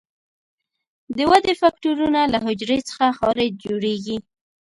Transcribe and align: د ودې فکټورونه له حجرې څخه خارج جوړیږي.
د 1.17 1.19
ودې 1.29 1.53
فکټورونه 1.61 2.21
له 2.33 2.37
حجرې 2.45 2.79
څخه 2.89 3.05
خارج 3.19 3.49
جوړیږي. 3.65 4.17